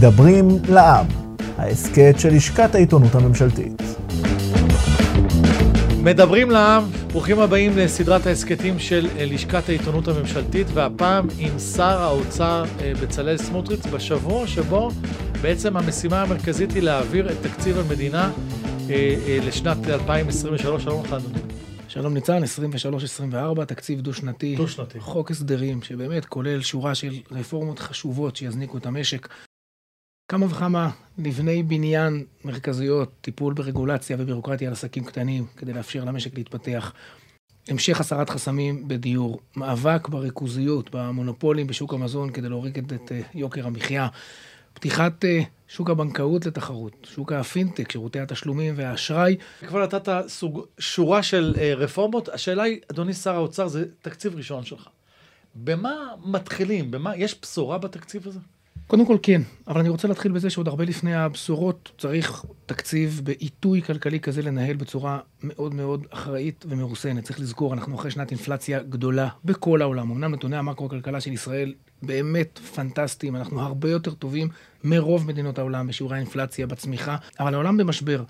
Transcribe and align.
מדברים 0.00 0.48
לעם, 0.68 1.06
ההסכת 1.58 2.14
של 2.18 2.28
לשכת 2.28 2.74
העיתונות 2.74 3.14
הממשלתית. 3.14 3.82
מדברים 6.02 6.50
לעם, 6.50 6.82
ברוכים 7.12 7.38
הבאים 7.38 7.78
לסדרת 7.78 8.26
ההסכתים 8.26 8.78
של 8.78 9.06
אה, 9.18 9.24
לשכת 9.24 9.68
העיתונות 9.68 10.08
הממשלתית, 10.08 10.66
והפעם 10.74 11.26
עם 11.38 11.58
שר 11.58 12.02
האוצר 12.02 12.64
אה, 12.80 12.92
בצלאל 13.02 13.36
סמוטריץ', 13.36 13.86
בשבוע 13.86 14.46
שבו 14.46 14.90
בעצם 15.42 15.76
המשימה 15.76 16.22
המרכזית 16.22 16.72
היא 16.72 16.82
להעביר 16.82 17.32
את 17.32 17.36
תקציב 17.42 17.78
המדינה 17.78 18.30
אה, 18.90 19.38
לשנת 19.42 19.88
2023. 19.88 20.82
שלום 20.82 21.04
לך, 21.04 21.12
אדוני. 21.12 21.38
שלום 21.88 22.14
ניצן, 22.14 22.42
23-24, 23.60 23.64
תקציב 23.64 24.00
דו-שנתי. 24.00 24.56
דו-שנתי. 24.56 25.00
חוק 25.00 25.30
הסדרים, 25.30 25.82
שבאמת 25.82 26.24
כולל 26.24 26.62
שורה 26.62 26.94
של 26.94 27.14
רפורמות 27.30 27.78
חשובות 27.78 28.36
שיזניקו 28.36 28.78
את 28.78 28.86
המשק. 28.86 29.28
כמה 30.30 30.46
וכמה 30.46 30.90
לבני 31.18 31.62
בניין 31.62 32.24
מרכזיות, 32.44 33.12
טיפול 33.20 33.54
ברגולציה 33.54 34.16
ובירוקרטיה 34.20 34.68
על 34.68 34.72
עסקים 34.72 35.04
קטנים, 35.04 35.46
כדי 35.56 35.72
לאפשר 35.72 36.04
למשק 36.04 36.34
להתפתח. 36.34 36.92
המשך 37.68 38.00
הסרת 38.00 38.30
חסמים 38.30 38.88
בדיור, 38.88 39.40
מאבק 39.56 40.08
בריכוזיות, 40.08 40.90
במונופולים 40.94 41.66
בשוק 41.66 41.94
המזון 41.94 42.30
כדי 42.30 42.48
להוריד 42.48 42.92
את 42.94 43.12
אה, 43.12 43.20
יוקר 43.34 43.66
המחיה, 43.66 44.08
פתיחת 44.74 45.24
אה, 45.24 45.40
שוק 45.68 45.90
הבנקאות 45.90 46.46
לתחרות, 46.46 47.06
שוק 47.14 47.32
הפינטק, 47.32 47.92
שירותי 47.92 48.20
התשלומים 48.20 48.74
והאשראי. 48.76 49.36
כבר 49.66 49.82
נתת 49.82 50.28
סוג, 50.28 50.64
שורה 50.78 51.22
של 51.22 51.54
אה, 51.58 51.74
רפורמות. 51.74 52.28
השאלה 52.28 52.62
היא, 52.62 52.80
אדוני 52.90 53.14
שר 53.14 53.34
האוצר, 53.34 53.68
זה 53.68 53.84
תקציב 54.02 54.36
ראשון 54.36 54.64
שלך. 54.64 54.88
במה 55.54 55.94
מתחילים? 56.24 56.90
במה, 56.90 57.16
יש 57.16 57.36
בשורה 57.42 57.78
בתקציב 57.78 58.28
הזה? 58.28 58.40
קודם 58.90 59.06
כל 59.06 59.16
כן, 59.22 59.42
אבל 59.68 59.80
אני 59.80 59.88
רוצה 59.88 60.08
להתחיל 60.08 60.32
בזה 60.32 60.50
שעוד 60.50 60.68
הרבה 60.68 60.84
לפני 60.84 61.14
הבשורות 61.14 61.92
צריך 61.98 62.44
תקציב 62.66 63.20
בעיתוי 63.24 63.82
כלכלי 63.82 64.20
כזה 64.20 64.42
לנהל 64.42 64.76
בצורה 64.76 65.18
מאוד 65.42 65.74
מאוד 65.74 66.06
אחראית 66.10 66.64
ומרוסנת. 66.68 67.24
צריך 67.24 67.40
לזכור, 67.40 67.74
אנחנו 67.74 67.96
אחרי 67.96 68.10
שנת 68.10 68.30
אינפלציה 68.30 68.82
גדולה 68.82 69.28
בכל 69.44 69.82
העולם. 69.82 70.10
אמנם 70.10 70.34
נתוני 70.34 70.56
המקרו-כלכלה 70.56 71.20
של 71.20 71.32
ישראל 71.32 71.74
באמת 72.02 72.58
פנטסטיים, 72.58 73.36
אנחנו 73.36 73.60
הרבה 73.60 73.90
יותר 73.90 74.14
טובים 74.14 74.48
מרוב 74.84 75.26
מדינות 75.26 75.58
העולם 75.58 75.86
בשיעורי 75.86 76.16
האינפלציה, 76.16 76.66
בצמיחה, 76.66 77.16
אבל 77.40 77.54
העולם 77.54 77.76
במשבר. 77.76 78.22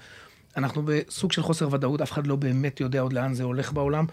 אנחנו 0.56 0.82
בסוג 0.84 1.32
של 1.32 1.42
חוסר 1.42 1.68
ודאות, 1.72 2.00
אף 2.00 2.12
אחד 2.12 2.26
לא 2.26 2.36
באמת 2.36 2.80
יודע 2.80 3.00
עוד 3.00 3.12
לאן 3.12 3.34
זה 3.34 3.42
הולך 3.42 3.72
בעולם, 3.72 4.06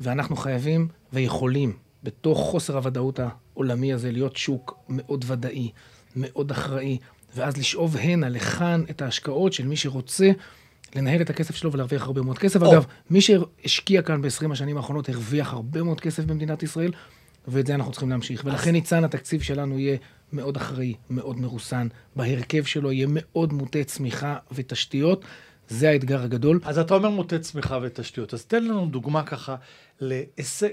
ואנחנו 0.00 0.36
חייבים 0.36 0.88
ויכולים, 1.12 1.72
בתוך 2.02 2.38
חוסר 2.38 2.76
הוודאות 2.76 3.20
העולמי 3.20 3.92
הזה, 3.92 4.12
להיות 4.12 4.36
שוק 4.36 4.78
מאוד 4.88 5.24
ודאי, 5.28 5.70
מאוד 6.16 6.50
אחראי, 6.50 6.98
ואז 7.36 7.56
לשאוב 7.56 7.96
הנה, 7.96 8.28
לכאן, 8.28 8.84
את 8.90 9.02
ההשקעות 9.02 9.52
של 9.52 9.66
מי 9.66 9.76
שרוצה 9.76 10.30
לנהל 10.96 11.20
את 11.20 11.30
הכסף 11.30 11.54
שלו 11.54 11.72
ולהרוויח 11.72 12.02
הרבה 12.02 12.22
מאוד 12.22 12.38
כסף. 12.38 12.62
Oh. 12.62 12.72
אגב, 12.72 12.84
מי 13.10 13.20
שהשקיע 13.20 14.02
כאן 14.02 14.22
ב-20 14.22 14.52
השנים 14.52 14.76
האחרונות 14.76 15.08
הרוויח 15.08 15.52
הרבה 15.52 15.82
מאוד 15.82 16.00
כסף 16.00 16.24
במדינת 16.24 16.62
ישראל, 16.62 16.92
ואת 17.48 17.66
זה 17.66 17.74
אנחנו 17.74 17.92
צריכים 17.92 18.10
להמשיך. 18.10 18.42
ולכן 18.44 18.70
ניצן 18.70 19.04
התקציב 19.04 19.42
שלנו 19.42 19.78
יהיה 19.78 19.96
מאוד 20.32 20.56
אחראי, 20.56 20.94
מאוד 21.10 21.40
מרוסן. 21.40 21.88
בהרכב 22.16 22.64
שלו 22.64 22.92
יהיה 22.92 23.06
מאוד 23.10 23.52
מוטה 23.52 23.84
צמיחה 23.84 24.36
ותשתיות. 24.52 25.24
זה 25.70 25.90
האתגר 25.90 26.22
הגדול. 26.22 26.60
אז 26.64 26.78
אתה 26.78 26.94
אומר 26.94 27.10
מוטה 27.10 27.38
צמיחה 27.38 27.78
ותשתיות. 27.82 28.34
אז 28.34 28.44
תן 28.44 28.64
לנו 28.64 28.86
דוגמה 28.86 29.22
ככה 29.22 29.56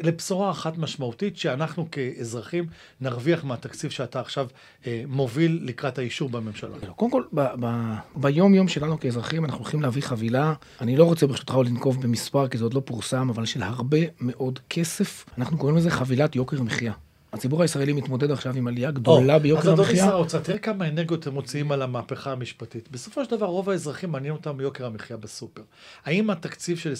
לבשורה 0.03 0.51
אחת 0.51 0.77
משמעותית 0.77 1.37
שאנחנו 1.37 1.87
כאזרחים 1.91 2.65
נרוויח 3.01 3.43
מהתקציב 3.43 3.91
שאתה 3.91 4.19
עכשיו 4.19 4.47
אה, 4.87 5.03
מוביל 5.07 5.59
לקראת 5.63 5.97
האישור 5.97 6.29
בממשלה. 6.29 6.75
לא, 6.87 6.93
קודם 6.93 7.11
כל, 7.11 7.23
ב- 7.33 7.47
ב- 7.59 7.93
ביום 8.15 8.53
יום 8.53 8.67
שלנו 8.67 8.99
כאזרחים 8.99 9.45
אנחנו 9.45 9.59
הולכים 9.59 9.81
להביא 9.81 10.01
חבילה, 10.01 10.53
אני 10.81 10.97
לא 10.97 11.03
רוצה 11.03 11.27
ברשותך 11.27 11.55
לנקוב 11.65 12.01
במספר 12.01 12.47
כי 12.47 12.57
זה 12.57 12.63
עוד 12.63 12.73
לא 12.73 12.81
פורסם, 12.85 13.29
אבל 13.29 13.45
של 13.45 13.63
הרבה 13.63 13.97
מאוד 14.21 14.59
כסף. 14.69 15.25
אנחנו 15.37 15.57
קוראים 15.57 15.77
לזה 15.77 15.89
חבילת 15.89 16.35
יוקר 16.35 16.61
מחיה. 16.61 16.93
הציבור 17.33 17.61
הישראלי 17.61 17.93
מתמודד 17.93 18.31
עכשיו 18.31 18.55
עם 18.55 18.67
עלייה 18.67 18.91
גדולה 18.91 19.39
ביוקר 19.39 19.69
המחיה. 19.71 19.83
אז 19.83 19.89
אדוני 19.89 19.97
שר 19.97 20.15
האוצר, 20.15 20.39
תראה 20.39 20.57
כמה 20.57 20.87
אנרגיות 20.87 21.27
הם 21.27 21.33
מוציאים 21.33 21.71
על 21.71 21.81
המהפכה 21.81 22.31
המשפטית. 22.31 22.91
בסופו 22.91 23.25
של 23.25 23.31
דבר, 23.31 23.45
רוב 23.45 23.69
האזרחים 23.69 24.11
מעניין 24.11 24.33
אותם 24.33 24.61
יוקר 24.61 24.85
המחיה 24.85 25.17
בסופר. 25.17 25.61
האם 26.05 26.29
התקציב 26.29 26.77
של 26.77 26.93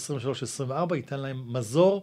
23-24 0.90 0.94
ייתן 0.94 1.20
להם 1.20 1.42
מזור 1.46 2.02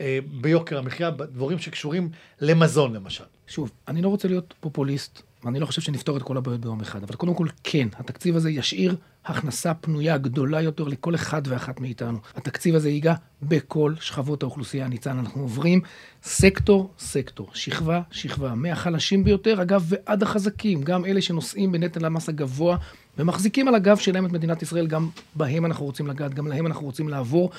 אה, 0.00 0.18
ביוקר 0.40 0.78
המחיה, 0.78 1.10
דברים 1.10 1.58
שקשורים 1.58 2.10
למזון 2.40 2.92
למשל? 2.92 3.24
שוב, 3.46 3.70
אני 3.88 4.02
לא 4.02 4.08
רוצה 4.08 4.28
להיות 4.28 4.54
פופוליסט, 4.60 5.22
ואני 5.46 5.60
לא 5.60 5.66
חושב 5.66 5.82
שנפתור 5.82 6.16
את 6.16 6.22
כל 6.22 6.36
הבעיות 6.36 6.60
ביום 6.60 6.80
אחד, 6.80 7.02
אבל 7.02 7.14
קודם 7.14 7.34
כל, 7.34 7.46
כן, 7.64 7.88
התקציב 7.98 8.36
הזה 8.36 8.50
ישאיר 8.50 8.96
הכנסה 9.24 9.74
פנויה 9.74 10.18
גדולה 10.18 10.60
יותר 10.60 10.84
לכל 10.84 11.14
אחד 11.14 11.42
ואחת 11.44 11.80
מאיתנו. 11.80 12.18
התקציב 12.36 12.74
הזה 12.74 12.90
ייגע 12.90 13.14
בכל 13.42 13.94
שכבות 14.00 14.42
האוכלוסייה. 14.42 14.88
ניצן, 14.88 15.18
אנחנו 15.18 15.42
עוברים 15.42 15.80
סקטור, 16.22 16.90
סקטור, 16.98 17.50
שכבה, 17.54 18.00
שכבה, 18.10 18.54
מהחלשים 18.54 19.24
ביותר, 19.24 19.62
אגב, 19.62 19.84
ועד 19.88 20.22
החזקים, 20.22 20.82
גם 20.82 21.04
אלה 21.04 21.22
שנושאים 21.22 21.72
בנטל 21.72 22.04
המס 22.04 22.28
הגבוה 22.28 22.76
ומחזיקים 23.18 23.68
על 23.68 23.74
הגב 23.74 23.96
שלהם 23.96 24.26
את 24.26 24.32
מדינת 24.32 24.62
ישראל, 24.62 24.86
גם 24.86 25.08
בהם 25.34 25.66
אנחנו 25.66 25.84
רוצים 25.84 26.06
לגעת, 26.06 26.34
גם 26.34 26.46
להם 26.46 26.66
אנחנו 26.66 26.86
רוצים 26.86 27.08
לעבור, 27.08 27.50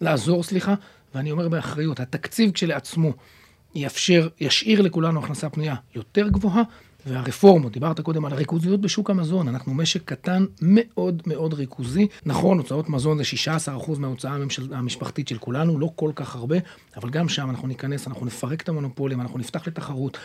לעזור, 0.00 0.42
סליחה, 0.42 0.74
ואני 1.14 1.30
אומר 1.30 1.48
באחריות, 1.48 2.00
התקציב 2.00 2.50
כשלעצמו 2.50 3.12
יאפשר, 3.74 4.28
ישאיר 4.40 4.82
לכולנו 4.82 5.24
הכנסה 5.24 5.50
פנויה 5.50 5.74
יותר 5.94 6.28
גבוהה, 6.28 6.62
והרפורמות, 7.06 7.72
דיברת 7.72 8.00
קודם 8.00 8.24
על 8.24 8.32
הריכוזיות 8.32 8.80
בשוק 8.80 9.10
המזון, 9.10 9.48
אנחנו 9.48 9.74
משק 9.74 10.04
קטן 10.04 10.44
מאוד 10.62 11.22
מאוד 11.26 11.54
ריכוזי. 11.54 12.06
נכון, 12.26 12.58
הוצאות 12.58 12.88
מזון 12.88 13.18
זה 13.18 13.24
16% 13.66 13.98
מההוצאה 13.98 14.32
הממשל... 14.32 14.74
המשפחתית 14.74 15.28
של 15.28 15.38
כולנו, 15.38 15.78
לא 15.78 15.90
כל 15.96 16.12
כך 16.14 16.34
הרבה, 16.34 16.56
אבל 16.96 17.10
גם 17.10 17.28
שם 17.28 17.50
אנחנו 17.50 17.68
ניכנס, 17.68 18.08
אנחנו 18.08 18.26
נפרק 18.26 18.62
את 18.62 18.68
המונופולים, 18.68 19.20
אנחנו 19.20 19.38
נפתח 19.38 19.66
לתחרות. 19.66 20.18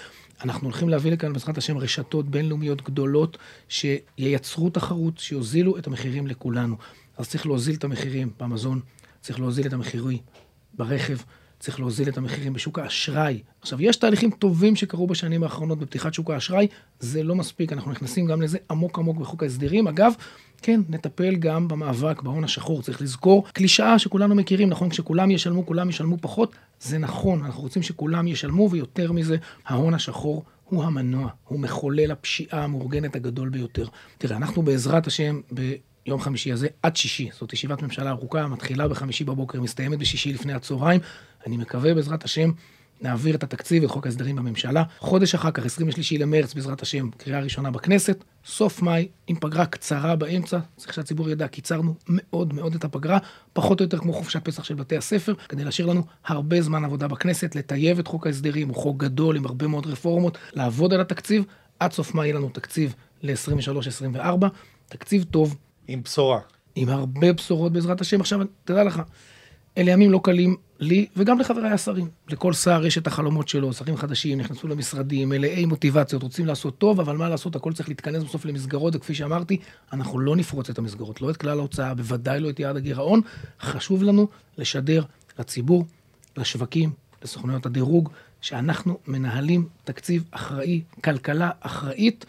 אנחנו 0.44 0.67
הולכים 0.67 0.90
להביא 0.90 1.12
לכאן 1.12 1.34
בעזרת 1.34 1.57
השם 1.57 1.78
רשתות 1.78 2.29
בינלאומיות 2.29 2.81
גדולות 2.81 3.38
שייצרו 3.69 4.69
תחרות, 4.69 5.17
שיוזילו 5.17 5.78
את 5.78 5.88
המחירים 5.88 6.28
לכולנו. 6.28 6.75
אז 7.17 7.29
צריך 7.29 7.46
להוזיל 7.46 7.75
את 7.75 7.84
המחירים 7.84 8.29
במזון, 8.40 8.79
צריך 9.22 9.40
להוזיל 9.40 9.67
את 9.67 9.73
המחירים 9.73 10.17
ברכב. 10.73 11.17
צריך 11.59 11.80
להוזיל 11.80 12.09
את 12.09 12.18
המחירים 12.18 12.53
בשוק 12.53 12.80
האשראי. 12.80 13.42
עכשיו, 13.62 13.81
יש 13.81 13.96
תהליכים 13.96 14.31
טובים 14.31 14.75
שקרו 14.75 15.08
בשנים 15.08 15.44
האחרונות 15.44 15.80
בפתיחת 15.80 16.14
שוק 16.14 16.30
האשראי, 16.30 16.68
זה 17.00 17.24
לא 17.24 17.36
מספיק, 17.36 17.74
אנחנו 17.74 17.92
נכנסים 17.92 18.25
גם 18.25 18.42
לזה 18.42 18.58
עמוק 18.72 19.00
עמוק 19.00 19.18
בחוק 19.18 19.44
ההסדרים. 19.44 19.88
אגב, 19.88 20.14
כן, 20.62 20.81
נטפל 20.90 21.36
גם 21.36 21.68
במאבק 21.68 22.22
בהון 22.22 22.44
השחור. 22.44 22.81
צריך 22.81 23.02
לזכור, 23.02 23.46
קלישאה 23.53 24.00
שכולנו 24.00 24.36
מכירים, 24.36 24.70
נכון, 24.70 24.90
כשכולם 24.90 25.31
ישלמו, 25.31 25.66
כולם 25.66 25.90
ישלמו 25.90 26.18
פחות, 26.22 26.56
זה 26.81 26.97
נכון, 26.97 27.44
אנחנו 27.46 27.62
רוצים 27.62 27.84
שכולם 27.84 28.28
ישלמו, 28.28 28.70
ויותר 28.72 29.12
מזה, 29.12 29.38
ההון 29.66 29.94
השחור 29.94 30.44
הוא 30.66 30.84
המנוע, 30.84 31.30
הוא 31.47 31.59
מחולל 31.59 32.12
הפשיעה 32.12 32.64
המאורגנת 32.64 33.16
הגדול 33.16 33.50
ביותר. 33.50 33.88
תראה, 34.18 34.38
אנחנו 34.38 34.62
בעזרת 34.62 35.08
השם. 35.08 35.41
יום 36.05 36.21
חמישי 36.21 36.51
הזה 36.51 36.67
עד 36.83 36.95
שישי. 36.95 37.29
זאת 37.39 37.53
ישיבת 37.53 37.81
ממשלה 37.81 38.09
ארוכה, 38.09 38.47
מתחילה 38.47 38.87
בחמישי 38.87 39.23
בבוקר, 39.23 39.61
מסתיימת 39.61 39.99
בשישי 39.99 40.33
לפני 40.33 40.53
הצהריים. 40.53 41.01
אני 41.47 41.57
מקווה 41.57 41.93
בעזרת 41.93 42.23
השם 42.23 42.51
נעביר 43.01 43.35
את 43.35 43.43
התקציב 43.43 43.83
ואת 43.83 43.91
חוק 43.91 44.05
ההסדרים 44.05 44.35
בממשלה. 44.35 44.83
חודש 44.99 45.35
אחר 45.35 45.51
כך, 45.51 45.65
23 45.65 46.13
למרץ, 46.13 46.53
בעזרת 46.53 46.81
השם, 46.81 47.09
קריאה 47.17 47.39
ראשונה 47.39 47.71
בכנסת. 47.71 48.23
סוף 48.45 48.81
מאי, 48.81 49.07
עם 49.27 49.35
פגרה 49.39 49.65
קצרה 49.65 50.15
באמצע, 50.15 50.59
צריך 50.75 50.93
שהציבור 50.93 51.29
ידע, 51.29 51.47
קיצרנו 51.47 51.95
מאוד 52.07 52.53
מאוד 52.53 52.75
את 52.75 52.83
הפגרה, 52.83 53.17
פחות 53.53 53.79
או 53.79 53.85
יותר 53.85 53.97
כמו 53.97 54.13
חופשת 54.13 54.45
פסח 54.45 54.63
של 54.63 54.75
בתי 54.75 54.97
הספר, 54.97 55.33
כדי 55.49 55.63
להשאיר 55.63 55.87
לנו 55.87 56.03
הרבה 56.25 56.61
זמן 56.61 56.85
עבודה 56.85 57.07
בכנסת, 57.07 57.55
לטייב 57.55 57.99
את 57.99 58.07
חוק 58.07 58.27
ההסדרים, 58.27 58.67
הוא 58.67 58.75
חוק 58.75 58.97
גדול 58.97 59.37
עם 59.37 59.45
הרבה 59.45 59.67
מאוד 59.67 59.87
רפורמות, 59.87 60.37
לעבוד 60.53 60.93
על 60.93 61.02
התקציב. 61.02 61.43
עד 61.79 61.91
סוף 61.91 62.16
מאי 62.16 62.25
יהיה 62.25 62.35
לנו 62.35 62.49
תקציב 62.49 62.95
ל-23-24, 63.23 64.45
תקציב 64.90 65.23
טוב. 65.23 65.55
עם 65.90 66.03
בשורה. 66.03 66.40
עם 66.76 66.90
הרבה 66.90 67.34
בשורות 67.34 67.72
בעזרת 67.72 68.02
השם. 68.02 68.22
עכשיו, 68.22 68.40
תדע 68.66 68.84
לך, 68.84 69.02
אלה 69.78 69.91
ימים 69.91 70.12
לא 70.12 70.20
קלים 70.24 70.56
לי 70.80 71.08
וגם 71.18 71.40
לחבריי 71.40 71.72
השרים. 71.72 72.09
לכל 72.30 72.53
שר 72.53 72.86
יש 72.86 72.97
את 72.97 73.08
החלומות 73.08 73.47
שלו, 73.47 73.74
שרים 73.74 73.97
חדשים 73.97 74.38
נכנסו 74.38 74.68
למשרדים, 74.68 75.30
מלאי 75.30 75.66
מוטיבציות, 75.66 76.24
רוצים 76.24 76.46
לעשות 76.46 76.78
טוב, 76.78 77.00
אבל 77.00 77.18
מה 77.18 77.30
לעשות, 77.30 77.56
הכל 77.56 77.74
צריך 77.74 77.90
להתכנס 77.90 78.24
בסוף 78.24 78.46
למסגרות, 78.46 78.96
וכפי 78.96 79.14
שאמרתי, 79.14 79.58
אנחנו 79.94 80.20
לא 80.20 80.36
נפרוץ 80.36 80.70
את 80.70 80.78
המסגרות, 80.78 81.22
לא 81.22 81.30
את 81.30 81.38
כלל 81.38 81.59
ההוצאה, 81.59 81.94
בוודאי 81.94 82.40
לא 82.40 82.50
את 82.50 82.59
יעד 82.59 82.78
הגירעון. 82.78 83.22
חשוב 83.62 84.03
לנו 84.03 84.28
לשדר 84.58 85.03
לציבור, 85.40 85.86
לשווקים, 86.38 86.91
לסוכנויות 87.24 87.66
הדירוג, 87.66 88.09
שאנחנו 88.41 88.97
מנהלים 89.08 89.68
תקציב 89.84 90.24
אחראי, 90.32 90.82
כלכלה 91.03 91.50
אחראית. 91.59 92.26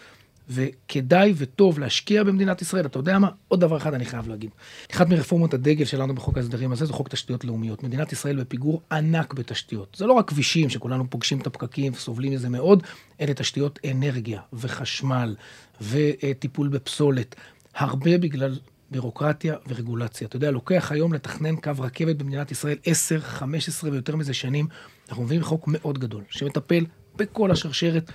וכדאי 0.50 1.34
וטוב 1.36 1.78
להשקיע 1.78 2.24
במדינת 2.24 2.62
ישראל. 2.62 2.86
אתה 2.86 2.98
יודע 2.98 3.18
מה? 3.18 3.28
עוד 3.48 3.60
דבר 3.60 3.76
אחד 3.76 3.94
אני 3.94 4.04
חייב 4.04 4.28
להגיד. 4.28 4.50
אחת 4.92 5.08
מרפורמות 5.08 5.54
הדגל 5.54 5.84
שלנו 5.84 6.14
בחוק 6.14 6.36
ההסדרים 6.36 6.72
הזה 6.72 6.84
זה 6.84 6.92
חוק 6.92 7.08
תשתיות 7.08 7.44
לאומיות. 7.44 7.82
מדינת 7.82 8.12
ישראל 8.12 8.40
בפיגור 8.40 8.82
ענק 8.92 9.34
בתשתיות. 9.34 9.96
זה 9.98 10.06
לא 10.06 10.12
רק 10.12 10.28
כבישים 10.28 10.70
שכולנו 10.70 11.10
פוגשים 11.10 11.40
את 11.40 11.46
הפקקים 11.46 11.92
וסובלים 11.92 12.32
מזה 12.32 12.48
מאוד, 12.48 12.82
אלה 13.20 13.34
תשתיות 13.34 13.78
אנרגיה 13.90 14.40
וחשמל 14.52 15.36
וטיפול 15.80 16.68
בפסולת. 16.68 17.34
הרבה 17.74 18.18
בגלל 18.18 18.58
בירוקרטיה 18.90 19.54
ורגולציה. 19.68 20.26
אתה 20.26 20.36
יודע, 20.36 20.50
לוקח 20.50 20.92
היום 20.92 21.12
לתכנן 21.12 21.56
קו 21.56 21.70
רכבת 21.78 22.16
במדינת 22.16 22.50
ישראל 22.50 22.76
10, 22.84 23.20
15 23.20 23.90
ויותר 23.90 24.16
מזה 24.16 24.34
שנים. 24.34 24.66
אנחנו 25.08 25.24
מביאים 25.24 25.42
חוק 25.42 25.64
מאוד 25.68 25.98
גדול, 25.98 26.24
שמטפל 26.30 26.86
בכל 27.16 27.50
השרשרת, 27.50 28.10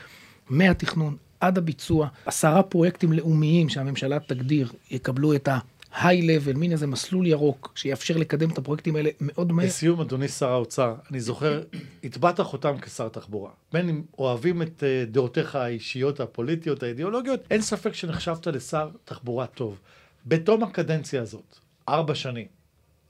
מהתכנון 0.50 1.18
עד 1.40 1.58
הביצוע. 1.58 2.08
עשרה 2.26 2.64
פרויקטים 2.64 3.14
לאומיים 3.14 3.70
שהממשלה 3.70 4.20
תגדיר, 4.20 4.72
יקבלו 4.92 5.36
את 5.36 5.48
ה-high 5.48 6.02
level, 6.02 6.58
מין 6.58 6.72
איזה 6.72 6.88
מסלול 6.88 7.28
ירוק, 7.28 7.74
שיאפשר 7.76 8.18
לקדם 8.18 8.50
את 8.50 8.58
הפרויקטים 8.58 8.96
האלה 8.96 9.10
מאוד 9.22 9.52
מהר. 9.52 9.66
לסיום, 9.66 10.02
אדוני 10.02 10.28
שר 10.28 10.52
האוצר, 10.52 10.96
אני 11.12 11.20
זוכר, 11.20 11.64
הטבעת 12.04 12.40
חותם 12.40 12.78
כשר 12.82 13.10
תחבורה. 13.10 13.52
בין 13.74 13.90
אם 13.90 14.02
אוהבים 14.18 14.62
את 14.62 14.84
אה, 14.84 15.06
דעותיך 15.08 15.56
האישיות, 15.56 16.20
הפוליטיות, 16.20 16.84
האידיאולוגיות, 16.84 17.40
אין 17.52 17.62
ספק 17.62 17.94
שנחשבת 17.94 18.48
לשר 18.48 18.90
תחבורה 19.06 19.48
טוב. 19.48 19.80
בתום 20.26 20.64
הקדנציה 20.64 21.22
הזאת, 21.22 21.58
ארבע 21.90 22.16
שנים, 22.16 22.48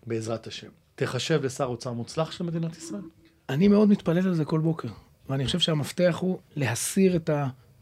בעזרת 0.07 0.47
השם, 0.47 0.69
תחשב 0.95 1.45
לשר 1.45 1.65
אוצר 1.65 1.91
מוצלח 1.91 2.31
של 2.31 2.43
מדינת 2.43 2.77
ישראל? 2.77 3.01
אני 3.49 3.67
מאוד 3.67 3.89
מתפלל 3.89 4.27
על 4.27 4.33
זה 4.33 4.45
כל 4.45 4.59
בוקר, 4.59 4.87
ואני 5.29 5.45
חושב 5.45 5.59
שהמפתח 5.59 6.17
הוא 6.19 6.39
להסיר 6.55 7.15
את 7.15 7.29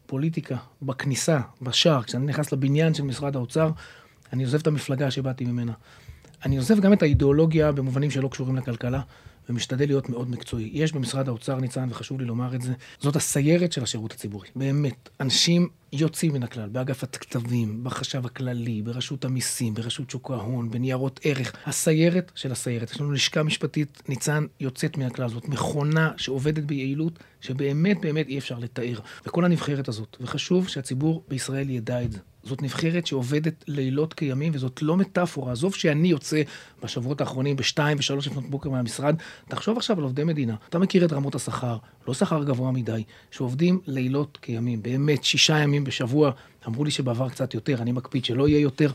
הפוליטיקה 0.06 0.56
בכניסה, 0.82 1.40
בשער. 1.62 2.02
כשאני 2.02 2.26
נכנס 2.26 2.52
לבניין 2.52 2.94
של 2.94 3.02
משרד 3.02 3.36
האוצר, 3.36 3.70
אני 4.32 4.44
עוזב 4.44 4.58
את 4.60 4.66
המפלגה 4.66 5.10
שבאתי 5.10 5.44
ממנה. 5.44 5.72
אני 6.44 6.56
עוזב 6.56 6.80
גם 6.80 6.92
את 6.92 7.02
האידיאולוגיה 7.02 7.72
במובנים 7.72 8.10
שלא 8.10 8.28
קשורים 8.28 8.56
לכלכלה. 8.56 9.00
ומשתדל 9.48 9.86
להיות 9.86 10.08
מאוד 10.08 10.30
מקצועי. 10.30 10.70
יש 10.72 10.92
במשרד 10.92 11.28
האוצר, 11.28 11.60
ניצן, 11.60 11.88
וחשוב 11.90 12.20
לי 12.20 12.26
לומר 12.26 12.54
את 12.54 12.62
זה, 12.62 12.72
זאת 13.00 13.16
הסיירת 13.16 13.72
של 13.72 13.82
השירות 13.82 14.12
הציבורי. 14.12 14.48
באמת, 14.56 15.08
אנשים 15.20 15.68
יוצאים 15.96 16.32
מן 16.32 16.42
הכלל, 16.42 16.68
באגף 16.68 17.04
הכתבים, 17.04 17.84
בחשב 17.84 18.26
הכללי, 18.26 18.82
ברשות 18.82 19.24
המיסים, 19.24 19.74
ברשות 19.74 20.10
שוק 20.10 20.30
ההון, 20.30 20.70
בניירות 20.70 21.20
ערך. 21.24 21.52
הסיירת 21.66 22.32
של 22.34 22.52
הסיירת. 22.52 22.90
יש 22.90 23.00
לנו 23.00 23.12
לשכה 23.12 23.42
משפטית, 23.42 24.02
ניצן, 24.08 24.46
יוצאת 24.60 24.98
מן 24.98 25.06
הכלל. 25.06 25.28
זאת 25.28 25.48
מכונה 25.48 26.12
שעובדת 26.16 26.64
ביעילות, 26.64 27.18
שבאמת 27.40 28.00
באמת 28.00 28.28
אי 28.28 28.38
אפשר 28.38 28.58
לתאר. 28.58 28.98
וכל 29.26 29.44
הנבחרת 29.44 29.88
הזאת, 29.88 30.16
וחשוב 30.20 30.68
שהציבור 30.68 31.24
בישראל 31.28 31.70
ידע 31.70 32.02
את 32.02 32.12
זה. 32.12 32.18
זאת 32.44 32.62
נבחרת 32.62 33.06
שעובדת 33.06 33.64
לילות 33.68 34.14
כימים, 34.14 34.52
וזאת 34.54 34.82
לא 34.82 34.96
מטאפורה. 34.96 35.52
עזוב 35.52 35.74
שאני 35.74 36.08
יוצא 36.08 36.42
בשבועות 36.82 37.20
האחרונים 37.20 37.56
בשתיים 37.56 37.98
ושלוש 37.98 38.26
לפנות 38.26 38.50
בוקר 38.50 38.70
מהמשרד, 38.70 39.16
תחשוב 39.48 39.76
עכשיו 39.76 39.98
על 39.98 40.02
עובדי 40.02 40.24
מדינה. 40.24 40.54
אתה 40.68 40.78
מכיר 40.78 41.04
את 41.04 41.12
רמות 41.12 41.34
השכר, 41.34 41.76
לא 42.08 42.14
שכר 42.14 42.44
גבוה 42.44 42.72
מדי, 42.72 43.02
שעובדים 43.30 43.80
לילות 43.86 44.38
כימים, 44.42 44.82
באמת 44.82 45.24
שישה 45.24 45.58
ימים 45.58 45.83
בשבוע. 45.84 46.30
אמרו 46.66 46.84
לי 46.84 46.90
שבעבר 46.90 47.28
קצת 47.28 47.54
יותר, 47.54 47.82
אני 47.82 47.92
מקפיד 47.92 48.24
שלא 48.24 48.48
יהיה 48.48 48.60
יותר. 48.60 48.90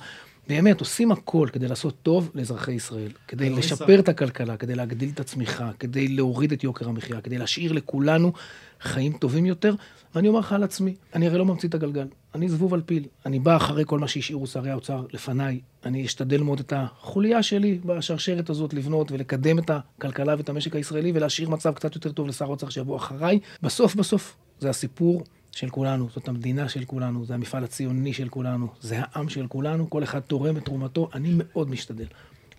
באמת, 0.50 0.80
עושים 0.80 1.12
הכל 1.12 1.48
כדי 1.54 1.68
לעשות 1.68 1.96
טוב 2.04 2.32
לאזרחי 2.36 2.72
ישראל, 2.72 3.12
כדי 3.28 3.50
לשפר 3.50 4.00
את 4.00 4.10
הכלכלה, 4.10 4.58
כדי 4.58 4.76
להגדיל 4.76 5.10
את 5.14 5.20
הצמיחה, 5.20 5.72
כדי 5.80 6.08
להוריד 6.08 6.52
את 6.52 6.64
יוקר 6.64 6.90
המחיה, 6.90 7.22
כדי 7.22 7.38
להשאיר 7.38 7.72
לכולנו 7.72 8.34
חיים 8.82 9.14
טובים 9.14 9.46
יותר. 9.46 9.76
ואני 10.16 10.28
אומר 10.28 10.40
לך 10.40 10.54
על 10.54 10.64
עצמי, 10.64 10.96
אני 11.16 11.28
הרי 11.28 11.38
לא 11.38 11.46
ממציא 11.46 11.70
את 11.70 11.74
הגלגל, 11.74 12.08
אני 12.36 12.50
זבוב 12.50 12.74
על 12.74 12.82
פיל. 12.86 13.04
אני 13.26 13.40
בא 13.40 13.56
אחרי 13.56 13.84
כל 13.86 14.00
מה 14.00 14.08
שהשאירו 14.08 14.48
שרי 14.48 14.70
האוצר 14.70 15.06
לפניי, 15.14 15.60
אני 15.86 16.06
אשתדל 16.06 16.42
מאוד 16.42 16.60
את 16.60 16.74
החוליה 16.76 17.44
שלי 17.44 17.80
בשרשרת 17.86 18.50
הזאת 18.50 18.74
לבנות 18.74 19.12
ולקדם 19.12 19.60
את 19.60 19.70
הכלכלה 19.70 20.36
ואת 20.38 20.50
המשק 20.50 20.76
הישראלי 20.76 21.12
ולהשאיר 21.16 21.50
מצב 21.50 21.74
קצת 21.74 21.96
יותר 21.96 22.12
טוב 22.12 22.28
לשר 22.28 22.46
האוצר 22.46 22.70
שיבוא 22.70 22.98
אחריי. 22.98 23.40
בסוף 23.62 23.96
בסוף 23.96 24.36
זה 24.60 24.70
הסיפור 24.70 25.24
של 25.52 25.70
כולנו, 25.70 26.08
זאת 26.14 26.28
המדינה 26.28 26.70
של 26.70 26.86
כולנו, 26.86 27.26
זה 27.26 27.34
המפעל 27.34 27.64
הציוני 27.64 28.14
של 28.14 28.30
כולנו, 28.30 28.68
זה 28.82 28.96
העם 29.00 29.30
של 29.30 29.48
כולנו, 29.48 29.90
כל 29.90 30.04
אחד 30.04 30.20
תורם 30.20 30.58
את 30.58 30.66
תרומתו, 30.66 31.10
אני 31.14 31.30
מאוד 31.34 31.70
משתדל. 31.70 32.06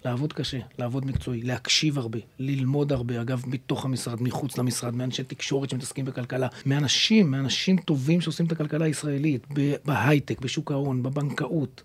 לעבוד 0.04 0.32
קשה, 0.32 0.58
לעבוד 0.78 1.06
מקצועי, 1.06 1.42
להקשיב 1.42 1.98
הרבה, 1.98 2.18
ללמוד 2.38 2.92
הרבה, 2.92 3.20
אגב, 3.20 3.42
מתוך 3.46 3.84
המשרד, 3.84 4.22
מחוץ 4.22 4.58
למשרד, 4.58 4.94
מאנשי 4.94 5.24
תקשורת 5.24 5.70
שמתעסקים 5.70 6.04
בכלכלה, 6.04 6.48
מאנשים, 6.66 7.30
מאנשים 7.30 7.76
טובים 7.76 8.20
שעושים 8.20 8.46
את 8.46 8.52
הכלכלה 8.52 8.84
הישראלית, 8.84 9.46
בהייטק, 9.84 10.40
בשוק 10.40 10.72
ההון, 10.72 11.02
בבנקאות, 11.02 11.82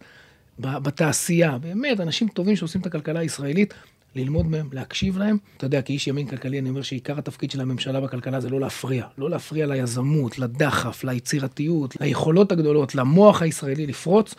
בתעשייה, 0.59 1.57
באמת, 1.57 1.99
אנשים 1.99 2.27
טובים 2.27 2.55
שעושים 2.55 2.81
את 2.81 2.85
הכלכלה 2.85 3.19
הישראלית. 3.19 3.73
ללמוד 4.15 4.45
מהם, 4.45 4.69
להקשיב 4.73 5.17
להם. 5.17 5.37
אתה 5.57 5.65
יודע, 5.65 5.81
כאיש 5.81 6.07
ימין 6.07 6.27
כלכלי, 6.27 6.59
אני 6.59 6.69
אומר 6.69 6.81
שעיקר 6.81 7.17
התפקיד 7.17 7.51
של 7.51 7.61
הממשלה 7.61 8.01
בכלכלה 8.01 8.39
זה 8.39 8.49
לא 8.49 8.59
להפריע. 8.59 9.07
לא 9.17 9.29
להפריע 9.29 9.65
ליזמות, 9.65 10.39
לדחף, 10.39 11.03
ליצירתיות, 11.03 11.95
ליכולות 12.01 12.51
הגדולות, 12.51 12.95
למוח 12.95 13.41
הישראלי 13.41 13.87
לפרוץ. 13.87 14.35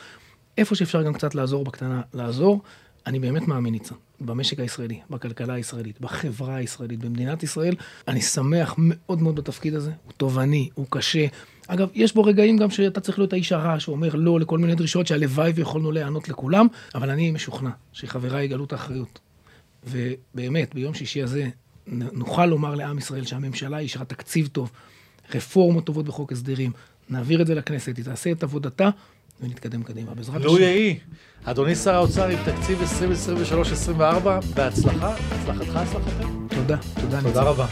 איפה 0.58 0.75
שאפשר 0.75 1.02
גם 1.02 1.12
קצת 1.12 1.34
לעזור 1.34 1.64
בקטנה, 1.64 2.00
לעזור. 2.14 2.62
אני 3.06 3.19
באמת 3.19 3.49
מאמין, 3.49 3.73
ניצן, 3.73 3.94
במשק 4.20 4.61
הישראלי, 4.61 5.00
בכלכלה 5.11 5.55
הישראלית, 5.55 6.00
בחברה 6.00 6.55
הישראלית, 6.55 7.00
במדינת 7.00 7.43
ישראל. 7.43 7.75
אני 8.08 8.20
שמח 8.20 8.75
מאוד 8.78 9.23
מאוד 9.23 9.37
בתפקיד 9.37 9.75
הזה. 9.75 9.90
הוא 10.05 10.12
תובעני, 10.17 10.69
הוא 10.75 10.87
קשה. 10.90 11.26
אגב, 11.67 11.88
יש 11.94 12.14
בו 12.14 12.25
רגעים 12.25 12.56
גם 12.56 12.70
שאתה 12.70 13.00
צריך 13.00 13.19
להיות 13.19 13.32
האיש 13.32 13.52
הרע, 13.52 13.81
שאומר 13.81 14.14
לא 14.14 14.40
לכל 14.40 14.58
מיני 14.58 14.75
דרישות 14.75 15.06
שהלוואי 15.06 15.52
ויכולנו 15.55 15.93
להיענות 15.93 16.28
לכולם, 16.28 16.67
אבל 16.94 17.11
אני 17.11 17.31
משוכנע 17.31 17.70
שחבריי 17.93 18.44
יגלו 18.44 18.64
את 18.64 18.73
האחריות. 18.73 19.25
ובאמת, 19.86 20.74
ביום 20.74 20.94
שישי 20.94 21.22
הזה 21.22 21.48
נוכל 21.86 22.46
לומר 22.46 22.74
לעם 22.74 22.98
ישראל 22.98 23.24
שהממשלה 23.24 23.78
אישרה 23.78 24.04
תקציב 24.04 24.46
טוב, 24.46 24.70
רפורמות 25.34 25.86
טובות 25.86 26.04
בחוק 26.04 26.32
הסדרים, 26.32 26.72
נעביר 27.08 27.42
את 27.42 27.46
זה 27.46 27.54
לכנסת, 27.54 27.96
היא 27.96 28.04
תעשה 28.04 28.32
את 28.32 28.42
עבודתה, 28.42 28.90
ונתקדם 29.40 29.82
קדימה. 29.82 30.14
בעזרת 30.14 30.36
השם. 30.36 30.44
לו 30.44 30.58
יהי. 30.58 30.98
אדוני 31.44 31.74
שר 31.74 31.94
האוצר 31.94 32.28
עם 32.28 32.38
תקציב 32.44 32.82
2023-2024, 33.88 33.92
בהצלחה, 34.54 35.14
הצלחתך, 35.30 35.76
הצלחתנו. 35.76 36.48
תודה, 36.48 36.76
תודה. 37.00 37.20
תודה 37.22 37.42
רבה. 37.42 37.66